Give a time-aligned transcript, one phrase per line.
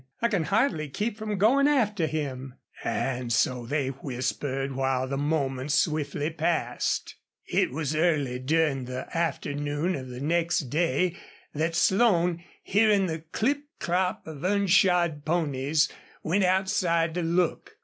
[0.19, 5.75] I can hardly keep from going after him." And so they whispered while the moments
[5.75, 7.17] swiftly passed.
[7.45, 11.17] It was early during the afternoon of the next day
[11.53, 15.87] that Slone, hearing the clip clop of unshod ponies,
[16.23, 17.73] went outside to look.